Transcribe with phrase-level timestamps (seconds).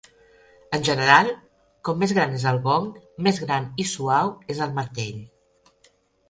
[0.77, 1.27] En general,
[1.89, 2.87] com més gran és el gong,
[3.27, 5.23] més gran i suau és el martell.